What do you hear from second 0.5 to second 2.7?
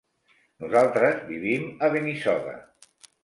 Nosaltres vivim a Benissoda.